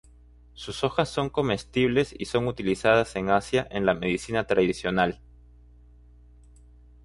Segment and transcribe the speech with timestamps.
[0.55, 5.21] Sus hojas son comestibles y son utilizadas en Asia en la medicina tradicional.